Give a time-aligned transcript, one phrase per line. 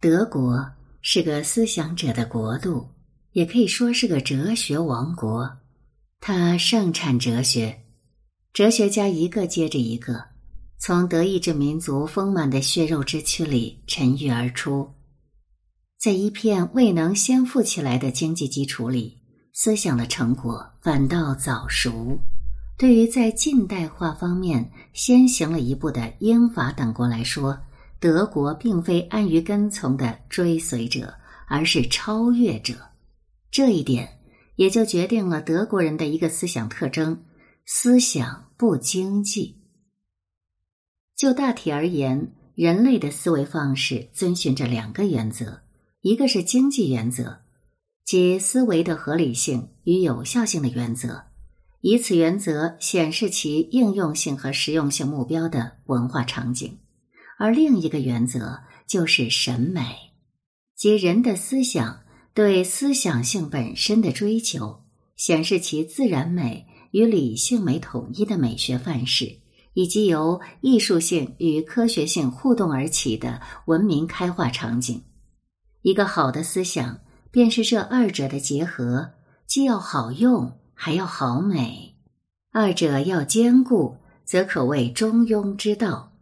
[0.00, 0.64] 德国
[1.02, 2.86] 是个思想者的国度，
[3.32, 5.58] 也可以说是个哲学王国。
[6.20, 7.80] 它盛产哲学，
[8.52, 10.26] 哲学家一个接着一个，
[10.78, 14.88] 从德意志民族丰满的血肉之躯里沉郁而出。
[15.98, 19.18] 在一片未能先富起来的经济基础里，
[19.52, 22.16] 思想的成果反倒早熟。
[22.76, 27.58] 对于在近代化方面先行了一步的英法等国来说，
[28.00, 31.14] 德国并非安于跟从的追随者，
[31.46, 32.74] 而是超越者。
[33.50, 34.20] 这一点
[34.56, 37.24] 也就决定了德国人的一个思想特征：
[37.66, 39.56] 思想不经济。
[41.16, 45.62] 就大体而言，人类的思维方式遵循着两个原则：
[46.00, 47.38] 一个是经济原则，
[48.04, 51.24] 即思维的合理性与有效性的原则。
[51.80, 56.78] 以此原则显示其应用性和实用性目标的文化场景，
[57.38, 59.82] 而另一个原则就是审美，
[60.76, 62.00] 即人的思想
[62.34, 64.82] 对思想性本身的追求，
[65.16, 69.38] 显示其自然美与理性美统一的美学范式，
[69.72, 75.02] 以及由艺术性与科学性互动而起的文明开化场景。
[75.82, 77.00] 一个好的思想
[77.30, 79.12] 便是这二者的结合，
[79.46, 80.58] 既要好用。
[80.80, 81.96] 还要好美，
[82.52, 86.12] 二者要兼顾，则可谓中庸之道。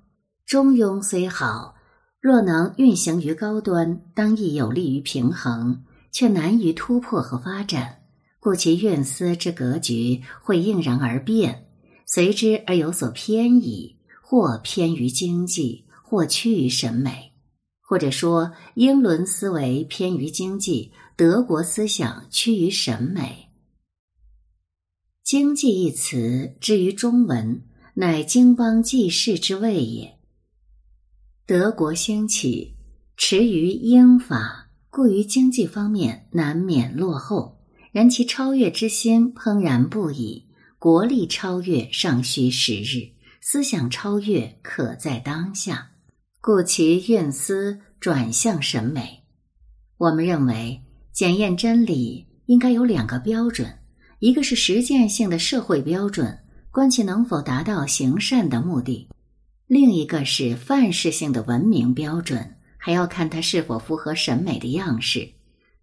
[0.46, 1.74] 中庸虽好，
[2.20, 8.04] 若能运行于高端，当亦有利于平衡，却难于突破和发展。
[8.38, 11.66] 故其运思之格局会应然而变，
[12.06, 17.32] 随之而有所偏移，或偏于经济，或趋于审美。
[17.80, 23.48] 或者说，英伦思维偏于经济，德国思想趋于审美。
[25.24, 27.62] 经济一词，之于中文，
[27.94, 30.15] 乃经邦济世之谓也。
[31.48, 32.74] 德国兴起，
[33.16, 37.56] 迟于英法，故于经济方面难免落后。
[37.92, 40.44] 然其超越之心怦然不已，
[40.76, 45.92] 国力超越尚需时日，思想超越可在当下，
[46.40, 49.22] 故其运思转向审美。
[49.98, 50.82] 我们认为，
[51.12, 53.72] 检验真理应该有两个标准。
[54.18, 56.36] 一个是实践性的社会标准，
[56.72, 59.08] 观其能否达到行善的目的；
[59.66, 65.28] 另一个是范式性的文明标准，还要看它是否符合审美的样式。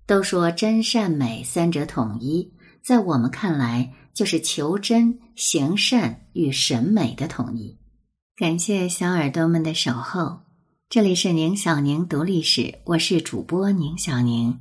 [0.06, 7.78] 都说真善美三者统一，在我们看来，就是求真、行善与审美的统一。
[8.36, 10.42] 感谢小耳朵们的守候，
[10.90, 14.60] 这里是宁小宁读历史，我是主播宁小宁。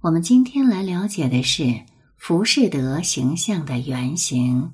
[0.00, 1.82] 我们今天来了解的是。
[2.16, 4.72] 浮士德形象的原型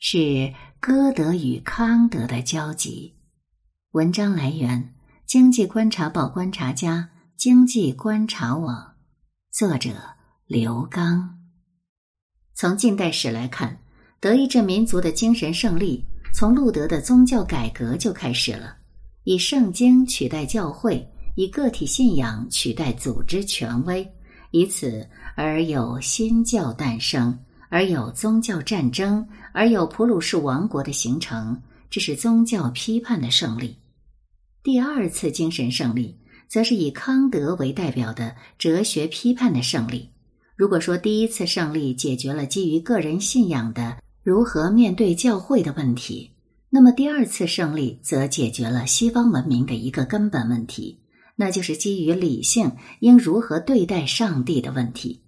[0.00, 3.14] 是歌德与康德的交集。
[3.92, 4.78] 文章来源：
[5.24, 8.76] 《经济观察报》观察家，《经济观察网》，
[9.50, 9.90] 作者
[10.46, 11.38] 刘刚。
[12.54, 13.74] 从近代史来看，
[14.20, 16.04] 德意志民族的精神胜利
[16.34, 18.76] 从路德的宗教改革就开始了，
[19.24, 21.02] 以圣经取代教会，
[21.34, 24.06] 以个体信仰取代组织权威。
[24.50, 27.36] 以此而有新教诞生，
[27.70, 31.58] 而有宗教战争，而有普鲁士王国的形成，
[31.90, 33.76] 这是宗教批判的胜利。
[34.62, 36.18] 第二次精神胜利，
[36.48, 40.10] 则是以康德为代表的哲学批判的胜利。
[40.56, 46.30] 如果说第一次胜利解决了基于个人信仰的如何面对教会的问题，
[46.68, 51.00] 那么第二次胜利则解决了西方文明的一个根本问题。
[51.40, 55.22] 那就是基于理性应如何对待上帝的问题，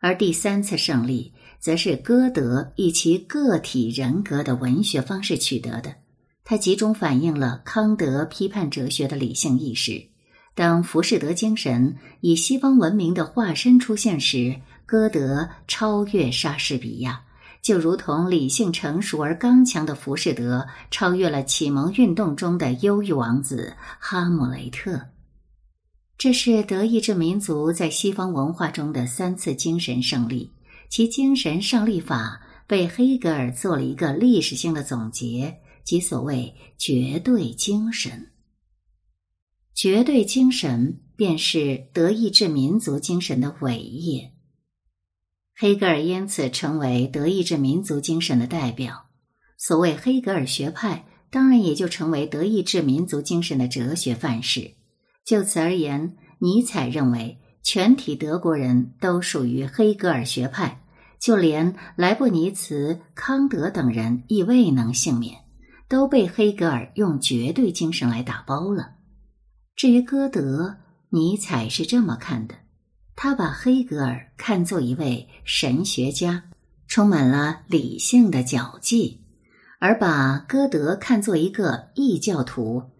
[0.00, 5.94] 而第三次胜利则是歌德以其个体人格的文学方式取得的。
[6.44, 10.00] 它集中反映了康德批判哲学的理性意识。
[10.54, 17.20] 当浮士德精神以西方文明的化身出现时，歌德超越莎士比亚，
[17.60, 24.98] 就如同理性成熟而刚强的浮士德超越了启蒙运动中的忧郁王子哈姆雷特。
[26.16, 30.50] 这是德意志民族在西方文化中的三次精神胜利，
[30.88, 38.32] 其精神胜利法被黑格尔做了一个历史性的总结，即所谓绝对精神。
[39.74, 44.32] 绝对精神便是德意志民族精神的伟业。
[45.54, 49.06] 黑格尔因此成为德意志民族精神的代表。
[49.58, 54.74] 所谓黑格尔学派，当然也就成为德意志民族精神的哲学范式。
[55.24, 60.82] 就此而言，尼采认为全体德国人都属于黑格尔学派，
[61.18, 65.40] 就连莱布尼茨、康德等人亦未能幸免，
[65.88, 68.92] 都被黑格尔用绝对精神来打包了。
[69.74, 70.76] 至于歌德，
[71.10, 72.54] 尼采是这么看的：
[73.16, 76.44] 他把黑格尔看作一位神学家，
[76.86, 79.24] 充满了理性的脚迹；
[79.80, 82.92] 而把歌德看作一个异教徒，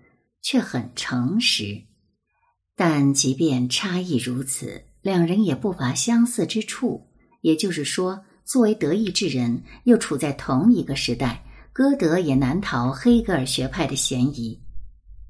[0.42, 1.84] 却很诚实。
[2.76, 7.06] 但即便差异如此，两人也不乏相似之处。
[7.40, 11.42] 也就是说，作为德意志人，又处在同一个时代，
[11.72, 14.60] 歌德也难逃黑格尔学派的嫌疑。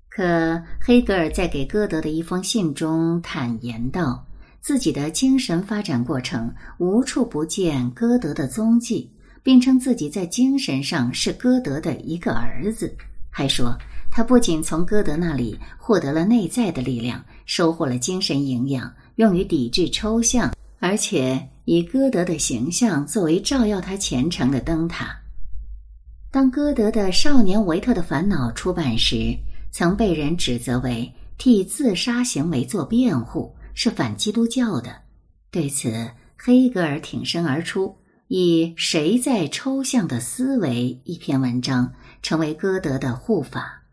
[0.09, 4.27] 可黑格尔在给歌德的一封信中坦言道，
[4.61, 12.97] 自己的精神发展过程无处不见歌德的踪迹，并称自己在精神上是歌德的一个儿子，
[13.37, 13.77] 还说。
[14.11, 25.15] 他不仅从歌德那里获得了内在的力量，收获了精神营养，用于抵制抽象，而且以歌德的形象作为照耀他前程的灯塔。
[26.31, 29.37] 当歌德的《少年维特的烦恼》出版时，
[29.71, 34.97] 曾被人指责为替自杀行为做辩护，是反基督教的。
[35.51, 37.95] 对此，黑格尔挺身而出，
[38.29, 41.93] 以《谁在抽象的思维》一篇文章
[42.23, 43.85] 成为歌德的护法。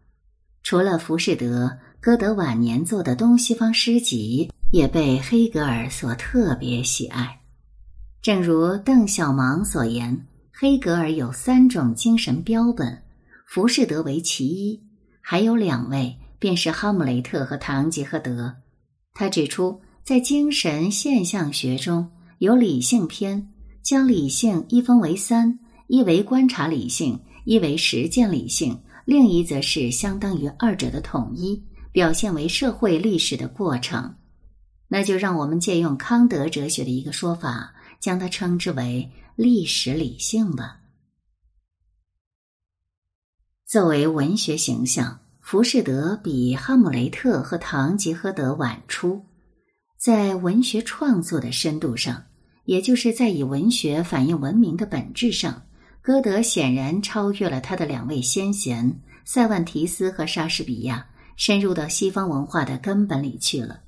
[0.64, 7.42] 除了浮士德，歌德晚年作的东西方诗集也被黑格尔所特别喜爱。
[8.24, 13.04] 正如邓小芒所言，黑格尔有三种精神标本，
[13.46, 14.82] 浮士德为其一，
[15.22, 18.56] 还有两位，便是哈姆雷特和堂吉诃德。
[19.14, 22.10] 他指出，在精神现象学中
[22.40, 23.50] 有理性篇，
[23.84, 28.80] 将理性一分为三：一为观察理性，一为实践理性。
[29.06, 34.16] 另一则是相当于二者的统一，表现为社会历史的过程。
[34.88, 40.80] 那就让我们借用康德哲学的一个说法，将它称之为历史理性吧。
[43.66, 49.26] 作为文学形象，浮士德比哈姆雷特和堂吉诃德晚出，
[49.98, 52.24] 在文学创作的深度上，
[52.66, 55.64] 也就是在以文学反映文明的本质上。
[56.02, 61.08] 歌德显然超越了他的两位先贤塞万提斯和莎士比亚，
[61.38, 63.80] 深入到西方文化的根本里去了。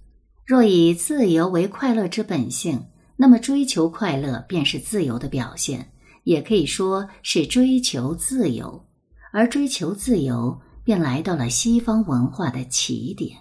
[0.46, 2.86] 若以自由为快乐之本性，
[3.18, 5.92] 那么追求快乐便是自由的表现，
[6.24, 8.86] 也可以说是追求自由。
[9.34, 13.38] 而追求自由，便来到了西方文化的起点。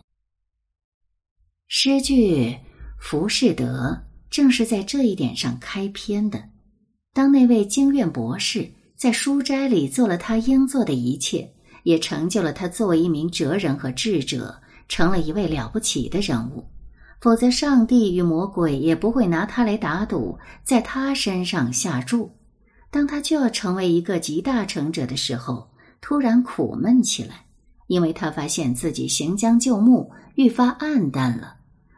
[1.68, 2.46] 诗句
[2.98, 4.02] 《浮士德》
[4.34, 6.42] 正是在这一点上开篇的。
[7.12, 11.48] 当那位经院博士在书斋里做了他应做的一切，
[11.84, 16.64] 也成就了他作为一名哲人和智者，成了一位了不起的人物。
[17.20, 22.32] 否则，上帝与魔鬼也不会拿他来打赌，在他身上下注。
[22.90, 25.70] 当他就要成为一个集大成者的时候，
[26.00, 27.46] 突然苦闷起来，
[27.86, 31.54] 因为他发现自己行将就木，愈发暗淡了。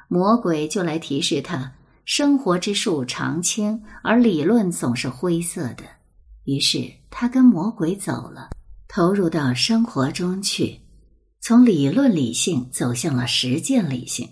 [0.08, 1.72] 魔鬼就来提示他。
[2.06, 5.82] 生活之树常青，而理论总是灰色的。
[6.44, 8.50] 于是他跟魔鬼走了，
[8.86, 10.80] 投入到生活中去，
[11.40, 14.28] 从理论理性走向了实践理性。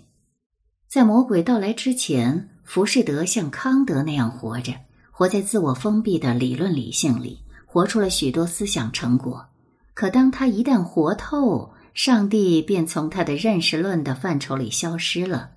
[0.87, 4.73] 在魔鬼到来之前，浮士德像康德那样活着，
[5.11, 9.45] 活在自我封闭的理论理性里，活出了许多思想成果。
[9.93, 15.51] 可当他一旦活透，上帝便从他的认识论的范畴里消失了，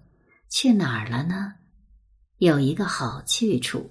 [0.51, 1.53] 去哪儿了呢？
[2.39, 3.91] 有一个好去处，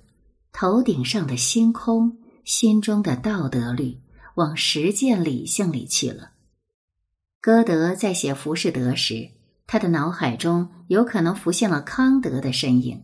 [0.53, 3.99] 头顶上的星空，心中的道德律，
[4.35, 6.31] 往实践理性里去了。
[7.41, 9.31] 歌德在写《浮士德》时，
[9.65, 13.03] 他的脑海中有可能浮现了康德的身影。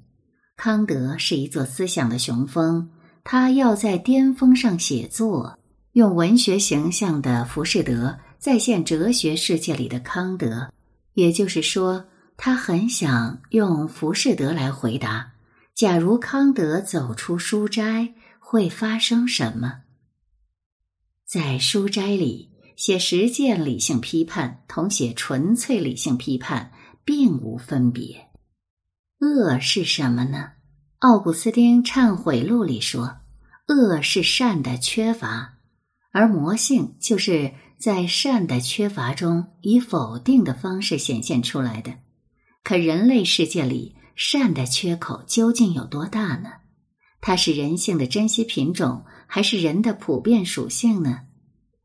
[0.56, 2.90] 康德是一座思想的雄峰，
[3.26, 5.60] 他要在巅峰上写作，
[5.92, 10.72] 用文学形象的浮士德再现哲学世界里的康德。
[11.16, 12.06] 也就是说，
[12.38, 15.33] 他很想用浮士德来回答。
[15.76, 19.82] 假如康德走出书斋，会发生什么？
[21.26, 26.72] 在书斋里写实践理性批判，同写纯粹理性批判
[27.04, 28.28] 并无分别。
[29.20, 30.52] 恶是什么呢？
[31.00, 33.22] 奥古斯丁忏悔录里说，
[33.68, 35.58] 恶是善的缺乏，
[36.12, 41.96] 而魔性就是在善的缺乏中以否定的方式显现出来的。
[42.64, 43.96] 可人类世界里。
[44.16, 46.50] 善的缺口究竟有多大呢？
[47.22, 51.22] 它是人性的珍稀品种，还是人的普遍属性呢？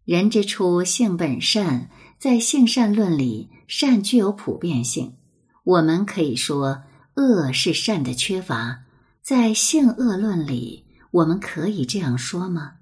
[0.05, 5.17] 人之初性本善，在性善论里，善具有普遍性。
[5.65, 6.83] 我们可以说，
[7.15, 8.85] 恶是善的缺乏。
[9.23, 12.77] 在性恶论里，我们可以这样说吗？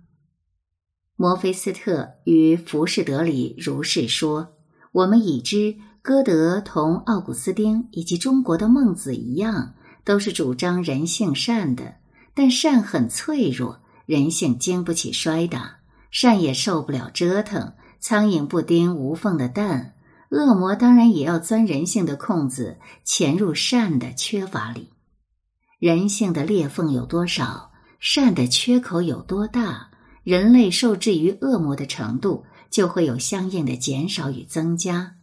[1.17, 4.55] 摩菲斯特与浮士德里如是说。
[4.93, 5.77] 我们已知。
[6.07, 11.97] 歌德同奥古斯丁以及中国的孟子一样，都是主张人性善的，
[12.33, 15.79] 但善很脆弱，人性经不起摔打，
[16.13, 17.73] 善也受不了折腾。
[17.99, 19.95] 苍蝇不叮无缝的蛋，
[20.31, 24.91] 恶魔当然也要钻人性的空子，潜入善的缺乏里。
[25.81, 29.91] 人性的裂缝有多少，善的缺口有多大，
[30.23, 35.16] 人类受制于恶魔的程度就会有相应的减少与增加。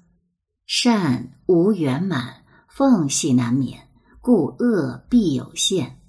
[0.75, 3.89] 善无圆满，缝隙难免，
[4.19, 5.99] 故恶必有限。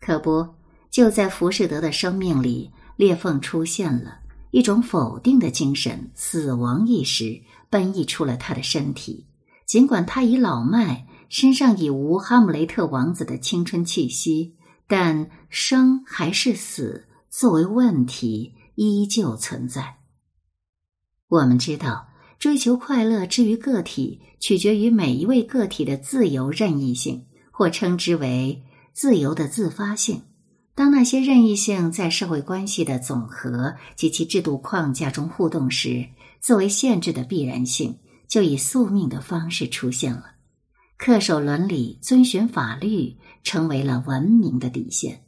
[0.00, 0.54] 可不，
[0.88, 4.20] 就在浮士德的生命里，裂缝出现了，
[4.52, 9.26] 一种否定的精神，死亡意识奔溢出了他的身体。
[9.66, 11.08] 尽管他已老迈。
[11.28, 14.54] 身上已无哈姆雷特王子的青春气息，
[14.86, 19.96] 但生还是死作为问题依旧存在。
[21.26, 22.06] 我们知道，
[22.38, 28.62] 追求快乐之于个体，取决于每一位个体的自由任意性，或称之为
[28.92, 30.22] 自由的自发性。
[30.74, 36.06] 当那些任意性在社会关系的总和及其制度框架中互动时，
[36.40, 37.96] 作为限制的必然性
[38.28, 40.32] 就以宿命的方式出现了。
[40.98, 45.23] 恪守伦理、遵循法律，成为了文明的底线。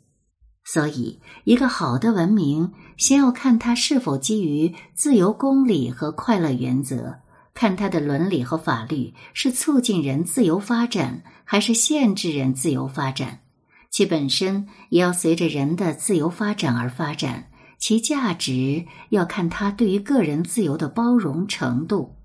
[0.69, 7.21] 所以，一个好的文明，先要看它是否基于自由、公理和快乐原则，
[7.55, 13.43] 看它的伦理和法律是促进人自由发展，还是限制人自由发展。
[13.91, 22.17] 其本身也要随着人的自由发展而发展，其价值要看它对于个人自由的包容程度。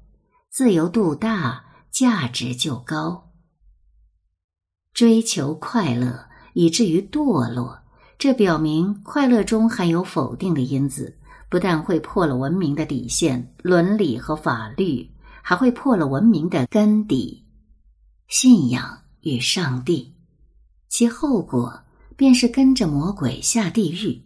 [0.50, 3.30] 自由度大，价值就高。
[4.94, 7.81] 追求快乐以至于堕落，
[8.22, 11.18] 这表明快乐中含有否定的因子，
[11.50, 15.10] 不但会破了文明的底线、伦理和法律，
[15.42, 17.44] 还会破了文明的根底——
[18.30, 20.14] 信仰与上帝。
[20.88, 21.82] 其后果
[22.16, 24.22] 便是跟着魔鬼下地狱。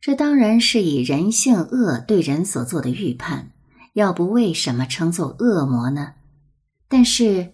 [0.00, 3.50] 这当然是以人性恶对人所做的预判，
[3.92, 6.14] 要不为什么称作恶魔呢？
[6.88, 7.52] 但是。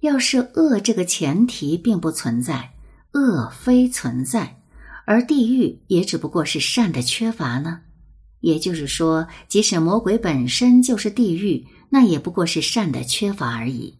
[0.00, 2.74] 要是恶这个前提并不存在，
[3.12, 4.60] 恶非存在，
[5.04, 7.80] 而地狱也只不过是善的缺乏呢？
[8.40, 13.98] 也就是说，即使魔鬼本身就是地狱，那也不过是善的缺乏而已。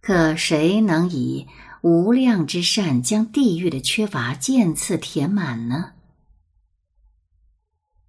[0.00, 1.46] 可谁能以
[1.82, 5.92] 无量之善将地狱的缺乏渐次填满呢？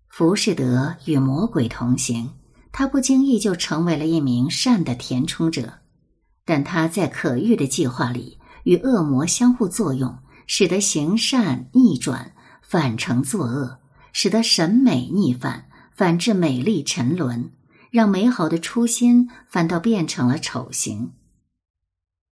[0.08, 2.30] 浮士德与魔鬼同行，
[2.72, 5.74] 他不经意就成为了一名善的填充者。
[6.46, 10.18] 但他在可遇的计划里与恶魔相互作用，
[10.48, 13.80] 使得行善逆转，反成作恶；
[14.14, 17.52] 使得审美逆反，反致美丽沉沦，
[17.90, 21.12] 让美好的初心反倒变成了丑行。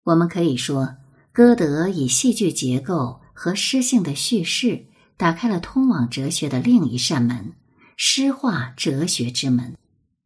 [0.04, 0.96] 我们可以说，
[1.32, 4.86] 歌德以戏剧结构和诗性的叙事，
[5.16, 7.52] 打开了通往哲学的另一扇门——
[7.96, 9.76] 诗化哲学之门。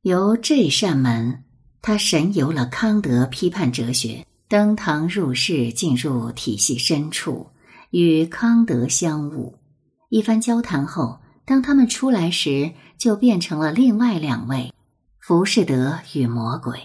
[0.02, 1.44] 由这扇门。
[1.82, 7.48] 他神游了康德批判哲学，登堂入室，进入体系深处，
[7.90, 9.54] 与康德相晤。
[10.08, 14.72] 一番交谈后，当他们出来时，就变成了另外两位：
[15.20, 16.78] 浮士德与魔鬼。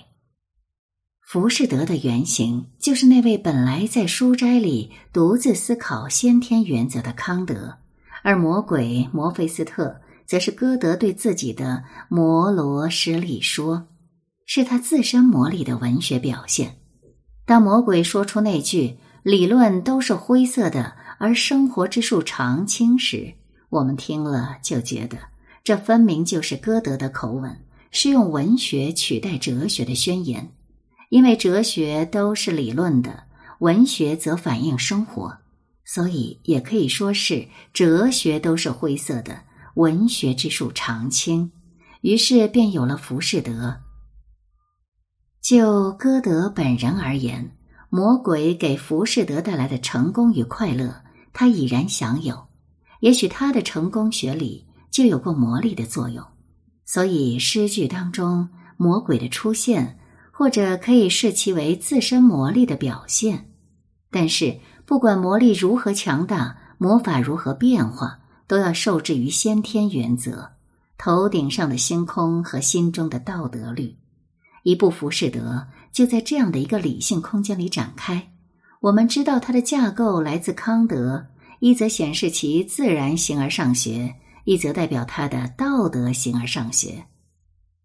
[1.27, 7.77] 浮士德的原型就是那位本来在书斋里独自思考先天原则的康德，
[8.23, 13.87] 而魔鬼摩菲斯特则是歌德对自己的摩罗施力说。
[14.47, 16.77] 是他自身魔力的文学表现。
[17.47, 23.33] 当魔鬼说出那句“理论都是灰色的，而生活之树常青”时，
[23.69, 25.17] 我们听了就觉得
[25.63, 30.51] 这分明就是歌德的口吻，是用文学取代哲学的宣言。
[31.09, 33.23] 因为哲学都是理论的，
[33.61, 35.35] 文学则反映生活，
[35.83, 39.41] 所以也可以说是哲学都是灰色的，
[39.73, 41.51] 文学之树常青。
[42.01, 43.75] 于是便有了浮士德。
[45.41, 47.54] 就歌德本人而言，
[47.95, 52.47] 魔鬼给浮士德带来的成功与快乐，他已然享有。
[52.99, 56.21] 也许他的成功学里就有过魔力的作用，
[56.83, 59.97] 所以诗句当中魔鬼的出现，
[60.29, 63.49] 或者可以视其为自身魔力的表现。
[64.11, 70.49] 但是，不管魔力如何强大，魔法如何变化，都要受制于先天原则：
[70.97, 73.95] 头顶上的星空和心中的道德律。
[74.63, 75.39] 一部《浮士德》
[75.95, 78.33] 就在这样的一个理性空间里展开。
[78.81, 81.27] 我们知道它的架构来自康德，
[81.61, 87.05] 一则显示其自然形而上学，一则代表他的道德形而上学。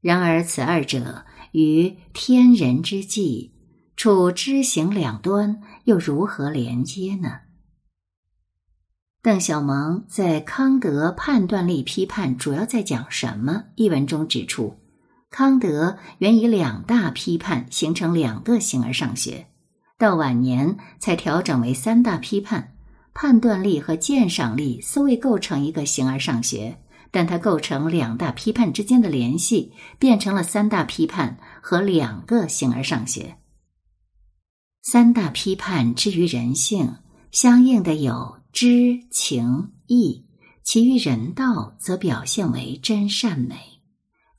[0.01, 3.53] 然而，此二者于天人之际，
[3.95, 7.43] 处知行两端，又如何连接呢？
[9.23, 13.67] 邓小萌在《康德判断力批判主要在讲什么？
[13.77, 14.80] 一文中指出，
[15.31, 19.47] 康德原以两大批判形成两个形而上学，
[19.97, 22.75] 到晚年才调整为三大批判。
[23.13, 26.79] 判断力和鉴赏力虽未构成一个形而上学，
[27.11, 33.37] 但它构成两大批判之间的联系，变成了三大批判和两个形而上学。
[34.83, 36.97] 三大批判之于人性，
[37.31, 38.39] 相应的有。
[38.53, 40.27] 知情义，
[40.65, 43.80] 其余人道则表现为真善美。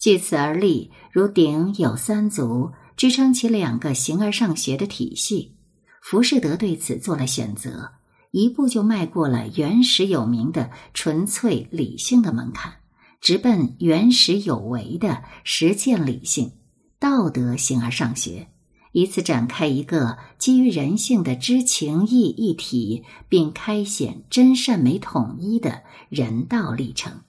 [0.01, 5.55] 据此而立，如鼎有三足，支撑起两个形而上学的体系。
[6.01, 7.91] 浮士德对此做了选择，
[8.31, 12.73] 一步就迈过了原始有名的纯粹理性的门槛，
[13.21, 16.53] 直奔原始有为的实践理性
[16.97, 18.47] 道德形而上学。
[18.93, 27.21] 以此展开一个基于人性的知情义一体，并开显真善美统一的人道历程。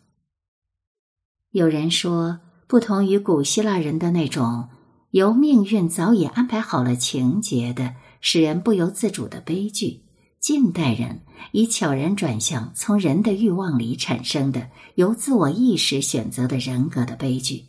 [1.51, 2.41] 有人说，
[2.73, 4.71] 不同于古希腊人的那种
[5.11, 10.01] 由命运早已安排好了情节的使人不由自主的悲剧，
[10.41, 17.67] 近代人已悄然转向从人的欲望里产生的由自我意识选择的人格的悲剧。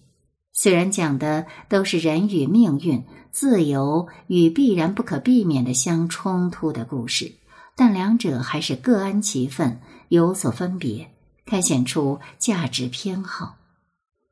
[0.53, 7.29] 虽然讲的都是人与命运、自由与必然不可避免的相冲突的故事，
[7.75, 11.12] 但两者还是各安其分，有所分别，
[11.45, 13.57] 开显出价值偏好。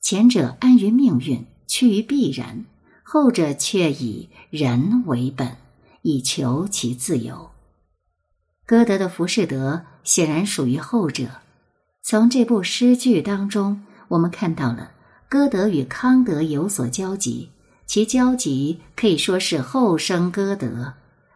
[0.01, 2.65] 前者安于命运，趋于必然；
[3.03, 5.57] 后者却以人为本，
[6.01, 7.51] 以求其自由。
[8.65, 11.27] 歌德的《浮士德》显然属于后者。
[12.01, 14.91] 从这部诗句当中，我们看到了。
[15.29, 17.49] 歌德与康德有所交集，
[17.85, 20.93] 其交集可以说是后生歌德，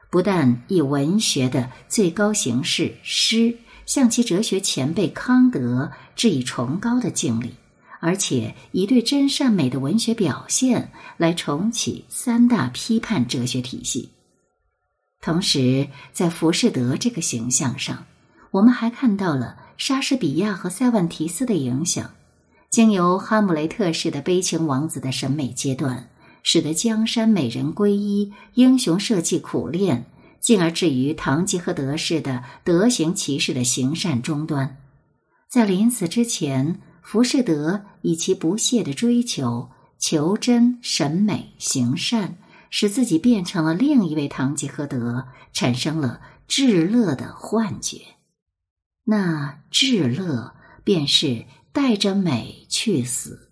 [0.10, 3.56] 不但以文学的最高形式诗
[3.86, 7.54] 向其哲学前辈康德致以崇高的敬礼，
[8.00, 14.10] 而且以对真善美的文学表现来重启三大批判哲学体系。
[15.22, 18.06] 同时，在浮士德这个形象上，
[18.52, 22.12] 我们还看到了莎士比亚和塞万提斯的影响。
[22.70, 26.10] 经由哈姆雷特式的悲情王子的审美阶段，
[26.44, 30.06] 使得江山美人归一、英雄社稷苦练，
[30.42, 34.78] 进而至于堂吉诃德式的德行骑士的行善终端。
[35.50, 42.36] 在临死之前，浮士德以其不懈的追求、求真、审美、行善，
[42.70, 48.02] 使自己变成了另一位堂吉诃德，产生了至乐的幻觉。
[49.06, 51.46] 那至乐便是。
[51.76, 53.50] 带着美去死，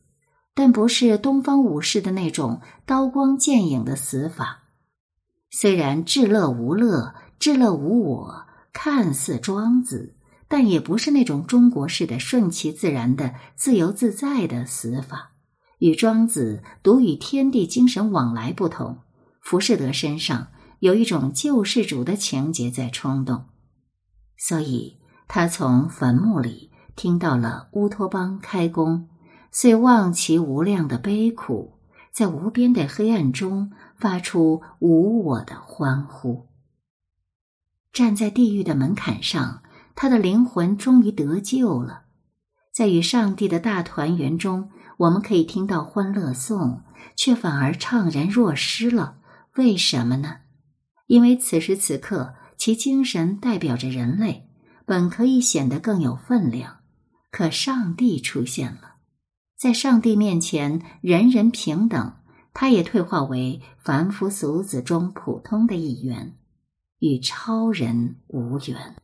[0.53, 4.63] 但不是东方武士的那种刀光剑影的死法。
[5.51, 10.15] 虽然至乐无乐、至乐无我，看似庄子，
[10.53, 15.31] 但也不是那种中国式的顺其自然的自由自在的死法。
[15.79, 18.99] 与庄子独与天地精神往来不同，
[19.41, 23.45] 浮士德身上有一种救世主的情节在冲动，
[24.37, 26.69] 所以他从坟墓里。
[26.95, 29.09] 听到了乌托邦开工，
[29.49, 31.79] 遂忘其无量的悲苦，
[32.11, 36.47] 在无边的黑暗中发出无我的欢呼。
[37.91, 39.63] 站在地狱的门槛上，
[39.95, 42.03] 他的灵魂终于得救了。
[42.71, 46.81] 在与上帝的大团圆中，我们可以听到欢乐颂，
[47.15, 49.17] 却反而怅然若失了。
[49.55, 50.37] 为什么呢？
[51.05, 54.49] 因为此时此刻，其精神代表着人类，
[54.85, 56.77] 本可以显得更有分量。
[57.29, 58.95] 可上帝出现了，
[59.57, 62.13] 在上帝面前，人人平等，
[62.53, 66.35] 他也退化为凡夫俗子中普通的一员，
[66.99, 68.95] 与超人无缘。